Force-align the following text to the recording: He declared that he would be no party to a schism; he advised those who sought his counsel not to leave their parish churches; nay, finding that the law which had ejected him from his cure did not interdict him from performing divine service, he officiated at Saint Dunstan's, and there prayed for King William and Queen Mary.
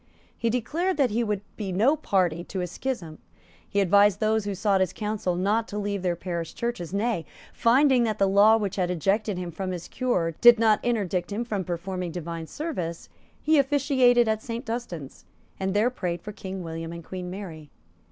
He 0.35 0.49
declared 0.49 0.97
that 0.97 1.11
he 1.11 1.23
would 1.23 1.41
be 1.57 1.71
no 1.71 1.95
party 1.95 2.43
to 2.45 2.61
a 2.61 2.65
schism; 2.65 3.19
he 3.69 3.79
advised 3.79 4.19
those 4.19 4.45
who 4.45 4.55
sought 4.55 4.81
his 4.81 4.93
counsel 4.93 5.35
not 5.35 5.67
to 5.67 5.77
leave 5.77 6.01
their 6.01 6.15
parish 6.15 6.55
churches; 6.55 6.91
nay, 6.91 7.23
finding 7.53 8.01
that 8.03 8.17
the 8.17 8.27
law 8.27 8.57
which 8.57 8.77
had 8.77 8.89
ejected 8.89 9.37
him 9.37 9.51
from 9.51 9.69
his 9.69 9.87
cure 9.87 10.33
did 10.41 10.57
not 10.57 10.79
interdict 10.83 11.31
him 11.31 11.45
from 11.45 11.63
performing 11.63 12.09
divine 12.11 12.47
service, 12.47 13.09
he 13.43 13.59
officiated 13.59 14.27
at 14.27 14.41
Saint 14.41 14.65
Dunstan's, 14.65 15.25
and 15.59 15.75
there 15.75 15.91
prayed 15.91 16.23
for 16.23 16.31
King 16.31 16.63
William 16.63 16.91
and 16.91 17.05
Queen 17.05 17.29
Mary. 17.29 17.69